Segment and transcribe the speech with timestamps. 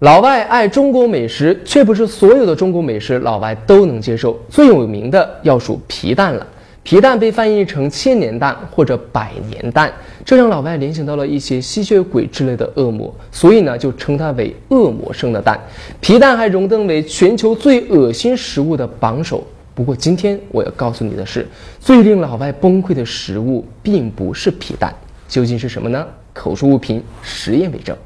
[0.00, 4.38] 老外爱中国美食，却不是所有的中国美食老外都能接受。
[4.48, 6.46] 最有名的要数皮蛋了。
[6.84, 9.92] 皮蛋被翻译成千年蛋或者百年蛋，
[10.24, 15.58] 这让老外联想到了一些吸血鬼之类的恶魔，所以呢就称它为恶魔生的蛋。
[16.00, 19.44] 皮蛋还荣登为全球最恶心食物的榜首。
[19.74, 21.44] 不过今天我要告诉你的是，
[21.80, 24.94] 最令老外崩溃的食物并不是皮蛋，
[25.26, 26.06] 究竟是什么呢？
[26.32, 27.96] 口述物品，实验为证。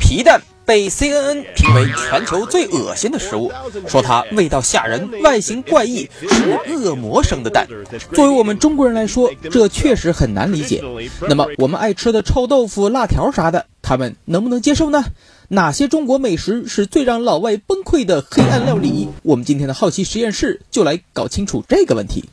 [0.00, 0.40] 皮蛋。
[0.66, 3.52] 被 CNN 评为全球最恶心的食物，
[3.86, 7.66] 说它味道吓人、外形怪异，是恶魔生的蛋。
[8.12, 10.82] 作为我们中国人来说，这确实很难理解。
[11.28, 15.04] 那么，我们爱吃的臭豆腐、辣条啥的，他们能不能接受呢？
[15.48, 19.08] 哪些中国美食是最让老外崩溃的黑暗料理？
[19.22, 22.24] 我们今天的好奇实验室就来搞清楚这个问题。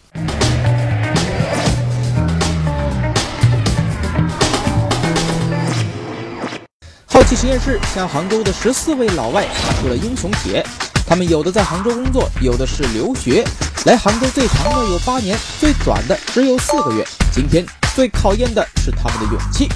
[7.44, 10.66] 实验室向杭州的十四位老外发出了英雄帖，
[11.06, 13.44] 他们有的在杭州工作，有的是留学。
[13.84, 17.06] 来杭州最长的有八年，最短的只有四个月。
[17.34, 19.68] 今天最考验的是他们的勇气。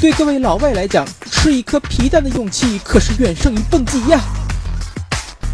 [0.00, 4.20] 对各位老外来讲，吃一颗皮蛋的勇气可是远胜于蹦极呀！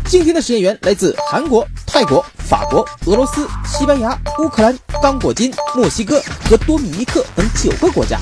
[0.07, 8.19] 今天的实验员来自韩国、泰国、法国、俄罗斯、西班牙、乌克兰、刚果金、墨西哥和多米尼克等九个国家。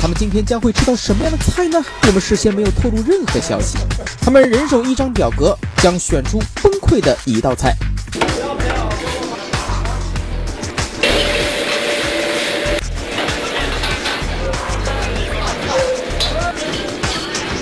[0.00, 1.84] 他们今天将会吃到什么样的菜呢？
[2.06, 3.76] 我们事先没有透露任何消息。
[4.20, 7.74] 他们人手一张表格，将选出崩溃的一道菜。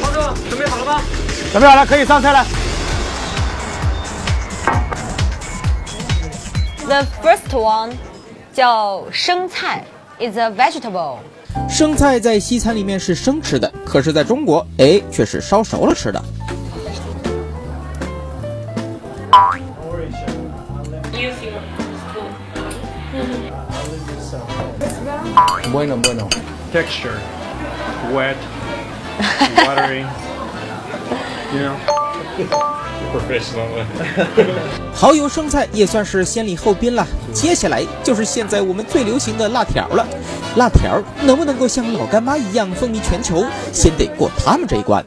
[0.00, 1.02] 观众准备好了吗？
[1.52, 2.46] 准备好了，可以上菜了。
[6.84, 7.92] The first one
[8.52, 9.84] 叫生菜
[10.20, 11.18] ，is a vegetable。
[11.76, 16.24] 生菜在西餐里面是生吃的，可是在中国，哎，却是烧熟了吃的。
[25.70, 26.26] Bueno, bueno.
[26.72, 27.18] Texture,
[28.10, 28.36] wet,
[29.58, 30.06] watery.
[34.94, 40.06] 蚝油生菜也算是先礼后兵了，接下来就是现在我们最流行的辣条了。
[40.56, 45.04] 辣条能不能够像老干妈一样风靡全球，先得过他们这一关。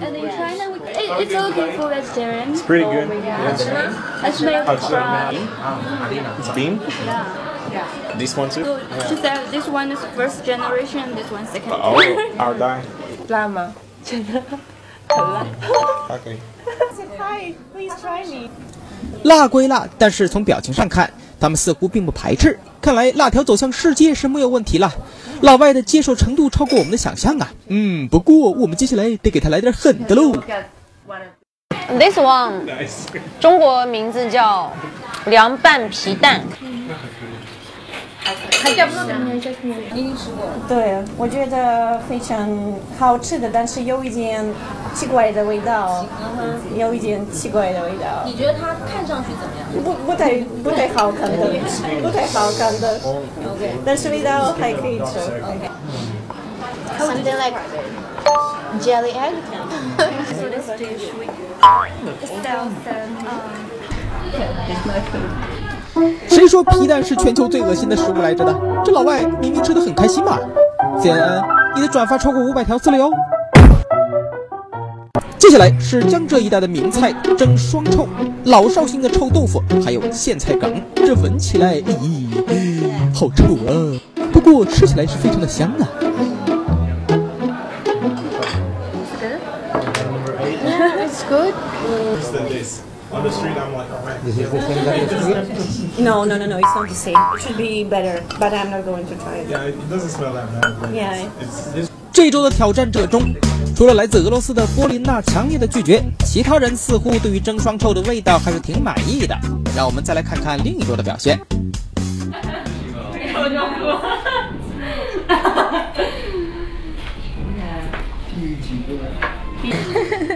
[0.00, 2.52] And in China, we, it, it's okay for vegetarian.
[2.52, 3.08] It's pretty good.
[4.22, 5.34] It's made of crab.
[6.38, 6.78] It's bean.
[7.72, 7.86] Yeah.
[8.16, 8.62] This one too.
[8.62, 8.78] So
[9.08, 11.72] she said this one is first generation, this one second.
[11.72, 11.98] Oh,
[12.38, 12.82] I'll die.
[13.28, 13.72] 辣吗
[14.04, 14.22] ？Okay.
[14.22, 14.58] Hi,
[17.72, 18.50] please try me.
[19.24, 22.58] 辣归辣，但是从表情上看，他们似乎并不排斥。
[22.80, 24.92] 看来辣条走向世界是没有问题了。
[25.42, 27.50] 老外的接受程度超过我们的想象啊。
[27.68, 30.32] 嗯，不过我们接下来得给他来点狠的喽。
[31.98, 32.62] This one，
[33.40, 34.72] 中国名字叫
[35.26, 36.42] 凉拌皮蛋。
[40.68, 42.48] 对，我觉得非常
[42.98, 44.44] 好吃的，但是有一点
[44.94, 46.04] 奇怪的味道，
[46.76, 48.22] 有一点奇怪的味道。
[48.24, 49.82] 你觉得它看上去怎么样？
[49.82, 51.46] 不不太不太好看的，
[52.02, 53.00] 不太好看的，
[53.84, 55.18] 但是味道还可以吃。
[56.98, 57.56] Something like
[58.80, 59.32] jelly egg.
[61.62, 62.68] um,
[66.28, 68.54] 谁说皮蛋是全球最恶心的食物来着的？
[68.84, 70.38] 这老外明明吃的很开心嘛
[70.98, 71.42] ！CNN，
[71.74, 73.10] 你的转发超过五百条次了哟。
[75.38, 78.06] 接下来是江浙一带的名菜蒸双臭，
[78.44, 82.28] 老绍兴的臭豆腐，还有苋菜梗，这闻起来，咦，
[83.14, 83.72] 好臭啊！
[84.32, 85.88] 不过吃起来是非常的香啊。
[93.12, 94.20] On the street, I'm like, oh man.
[95.98, 97.16] No, no, no, no, it's not the same.
[97.34, 99.48] It should be better, but I'm not going to try it.
[99.48, 100.80] Yeah, it doesn't smell that bad.
[100.80, 101.28] but Yeah.
[101.40, 103.34] It's, it's 这周的挑战者中，
[103.74, 109.36] 除了来自俄罗斯的波琳娜强烈的拒绝，其他人似乎对于蒸双臭的味道还是挺满意的。
[109.76, 111.40] 让我们再来看看另一周的表现。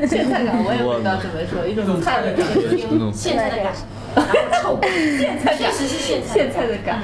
[0.07, 2.61] 现在感我也不知道怎么说，一种菜的感觉，
[3.13, 3.73] 现在的感，
[4.15, 4.81] 然后臭，
[5.19, 7.01] 现在确实是现现在的感。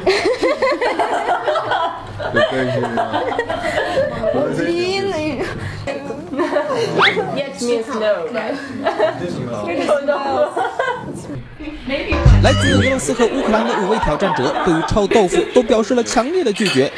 [7.36, 8.54] Yes means no, right?
[12.42, 16.90] 来自俄罗斯和乌克兰的五位挑战者对于臭豆腐都表示了强烈的拒绝。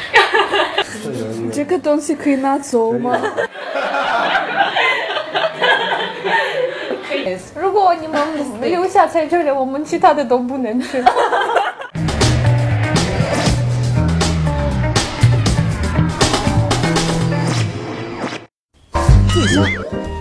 [1.51, 3.17] 这个东西可以拿走吗？
[7.91, 8.21] 你们
[8.61, 11.03] 留下在这里，我们其他的都不能吃。
[19.33, 19.63] 醉虾，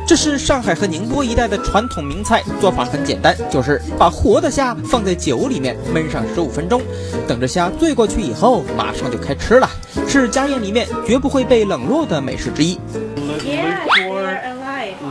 [0.06, 6.80] 这是上海和宁波一带的传统名菜，做法很简单，就是把活的虾放在酒里面焖上十五分钟，
[7.28, 9.68] 等着虾醉过去以后，马上就开吃了，
[10.08, 12.78] 是家宴里面绝不会被冷落的美食之一。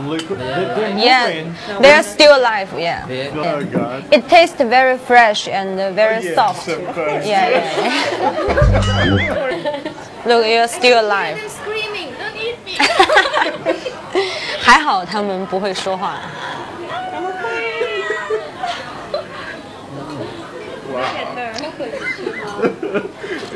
[0.07, 0.39] Liquid.
[0.39, 1.81] They're Yeah, moving.
[1.81, 2.69] they're still alive.
[2.77, 3.05] Yeah,
[3.35, 4.03] Oh god.
[4.11, 6.63] it tastes very fresh and uh, very Yeah, soft.
[6.65, 7.25] so fresh.
[7.25, 9.05] Yeah, yeah.
[9.05, 9.93] yeah.
[10.25, 11.37] Look, you're still alive.
[11.49, 12.77] Screaming, don't eat me.
[14.61, 16.19] 还好他们不会说话。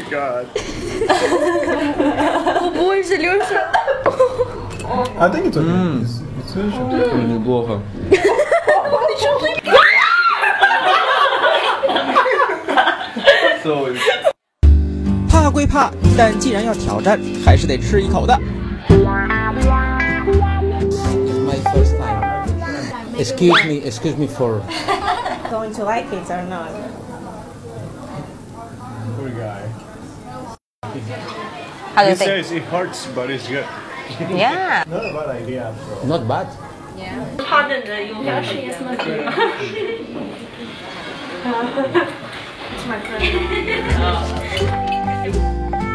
[0.09, 0.45] God.
[2.61, 3.57] 我不会是流水。
[5.17, 6.01] I think it's okay.
[6.01, 7.27] It's, it's delicious.
[7.27, 7.79] Неплохо.
[15.29, 18.37] 怕归怕，但既然要挑战，还是得吃一口的。
[18.89, 19.27] My
[21.73, 22.19] first time.
[23.17, 24.61] Excuse me, excuse me for.
[25.49, 26.69] Going to like it or not?
[29.17, 29.63] Poor guy.
[31.93, 32.29] How do He you think?
[32.29, 33.65] says it hurts, but it's good.
[34.30, 34.84] Yeah.
[34.88, 35.72] Not a bad idea.
[36.00, 36.08] Bro.
[36.08, 36.46] Not bad.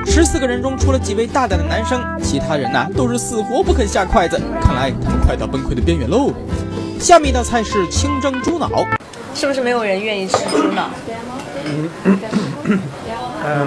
[0.06, 4.40] 十四个人中，除了几位大胆的男生，其他人呐、都是死活不肯下筷子。
[4.62, 6.32] 看来他们快到崩溃的边缘喽。
[7.00, 8.70] 下面一道菜是清蒸猪脑，
[9.34, 10.90] 是不是没有人愿意吃猪脑？
[11.66, 11.90] 嗯，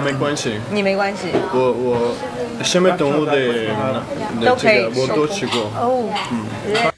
[0.05, 1.27] 没关系，你没关系。
[1.53, 2.15] 我我
[2.63, 5.71] 什么动物的的都可以这个我都吃过。
[5.75, 6.09] 哦，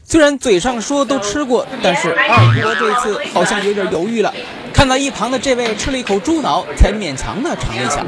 [0.03, 4.33] 虽然嘴上说都吃过，但是二哥这次好像有点犹豫了。
[4.73, 8.05] 看到一旁的这位吃了一口猪脑，才勉强的尝了一下。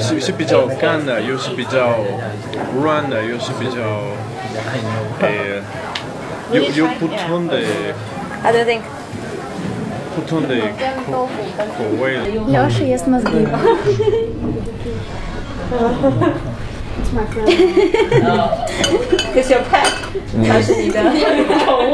[0.00, 1.94] 是是比较干的，又是比较
[2.82, 3.80] 软的，又是比较
[5.20, 5.62] 呃
[6.52, 7.58] 有有不同的
[8.42, 8.80] How do you think?
[10.15, 10.55] 不同的
[11.05, 11.27] 口
[11.77, 12.17] 口味。
[12.47, 13.47] Леша ест мозги.
[19.33, 19.89] Cause your pet，
[20.47, 21.01] 它是你的
[21.65, 21.93] 宠物。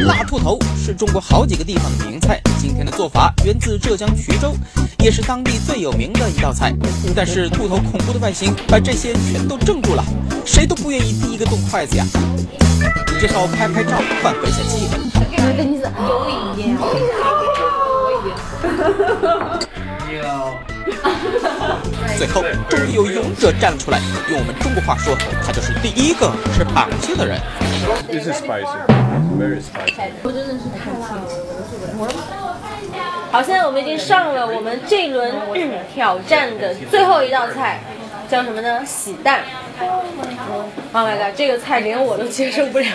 [0.00, 4.54] 辣兔头是中国好几个地方的名菜，今天的做法源自浙江衢州，
[4.98, 6.74] 也是当地最有名的一道菜。
[7.14, 10.04] 但是兔头恐怖的外形把这些全都镇住了，
[10.44, 12.04] 谁都不愿意第一个动筷子呀，
[13.20, 14.98] 只好拍拍照缓和一下气氛。
[22.18, 23.98] 最后，终于有勇者站了出来，
[24.30, 27.40] 用我们中国话说，他就是第一个吃螃蟹的人。
[28.08, 28.66] This is spicy,
[29.38, 29.94] very spicy.
[33.30, 35.34] 好，现在我们已经上了我们这一轮
[35.92, 37.80] 挑战的最后一道菜，
[38.28, 38.84] 叫什么呢？
[38.84, 39.40] 喜蛋。
[40.92, 42.86] Oh my god，这个菜连我都接受不了。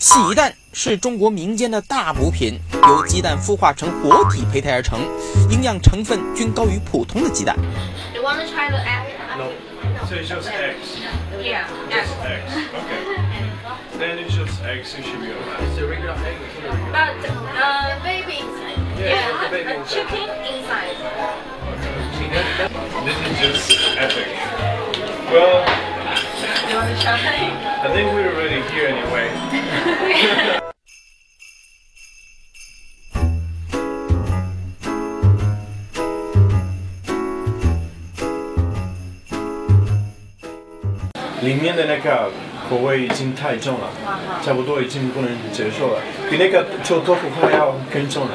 [0.00, 5.00] 洗衣蛋是中国民间的大补品由鸡蛋孵化成活体胚胎而成
[5.50, 7.56] 营养成分均高于普通的鸡蛋。
[26.68, 27.16] You want to try?
[27.82, 29.30] I think we're already here anyway.
[41.40, 42.30] 里面的那个
[42.68, 43.88] 口味已经太重了，
[44.44, 48.34] 差不多已经不能接受了，比那个臭豆腐还要更重了。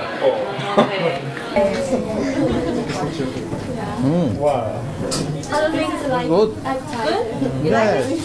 [4.40, 4.66] 哇
[5.52, 6.52] ！Other things like Good.
[7.64, 8.20] Yes.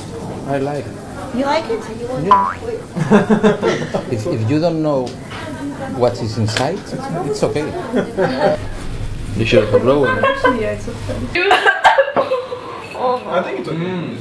[0.49, 0.93] I like it.
[1.37, 1.81] You like it?
[2.25, 2.55] Yeah.
[4.11, 5.07] If, if you don't know
[5.97, 6.79] what is inside,
[7.27, 7.65] it's okay.
[9.37, 10.09] You should have rolled.
[10.09, 10.23] I
[13.43, 14.19] think it's okay.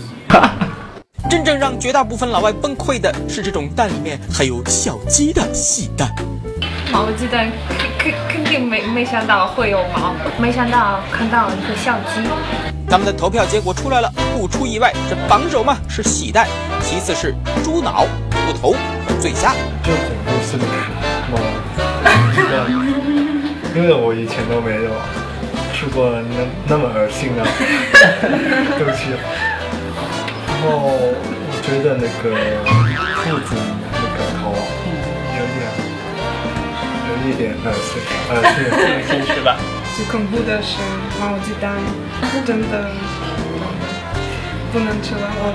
[1.30, 6.10] 真正让绝大部分老外崩溃的是这种蛋里面还有小鸡的细蛋。
[6.92, 7.52] 毛鸡蛋
[8.08, 12.22] 肯肯肯定没没想到会有毛，没想到看到一个小鸡。
[12.88, 16.48] 咱们的投票结果出来了，不出意外，这榜首嘛是喜蛋，
[16.82, 17.36] 其次是
[17.66, 19.54] 猪脑、兔头和醉虾。
[19.84, 19.98] Just
[23.76, 24.90] 因为我以前都没有
[25.74, 27.44] 吃过那那么恶心的
[28.80, 29.12] 对不起。
[30.48, 32.32] 然后我觉得那个
[33.22, 33.54] 兔子
[33.92, 34.56] 那个头
[35.36, 35.87] 有点有
[37.26, 39.58] 一点恶心，恶心，恶心是吧？
[39.96, 40.78] 最恐怖的是
[41.20, 41.74] 毛鸡蛋，
[42.46, 42.92] 真的
[44.72, 45.54] 不能吃了，我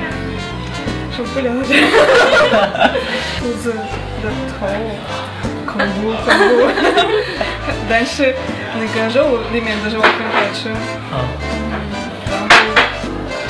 [1.16, 1.70] 受不了这
[2.50, 2.54] 个
[3.38, 3.72] 兔子
[4.22, 4.24] 的
[4.58, 4.66] 头，
[5.66, 6.50] 恐怖恐怖。
[7.88, 8.34] 但是
[8.74, 10.74] 那个肉里面的肉很好吃，嗯，
[11.12, 11.22] 然后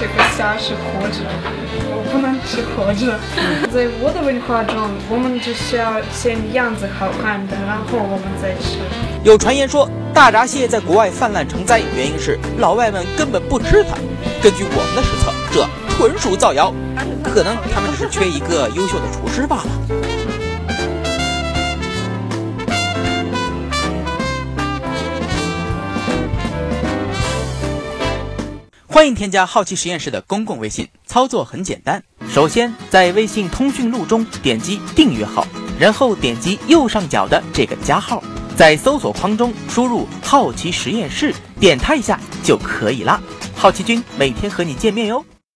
[0.03, 1.23] 这个虾是活着，
[1.95, 3.17] 我不能吃活着。
[3.71, 8.79] 在我的文化中，我们只需要先样子好看的，然后我们再吃。
[9.23, 13.95] 有传言说，大闸蟹在国外泛滥成灾，原因是老外们根本不吃它。
[14.43, 16.75] 根据我们的实测，这纯属造谣，
[17.23, 20.12] 可能他们只是缺一个优秀的厨师罢了。
[28.93, 32.05] 欢迎添加好奇实验室的公共微信，操作很简单。
[32.29, 35.47] 首先在微信通讯录中点击订阅号，
[35.81, 38.23] 然后点击右上角的这个加号，
[38.55, 43.19] 在搜索框中输入“好奇实验室”，点它一下就可以啦。
[43.57, 45.25] 好奇君每天和你见面哟。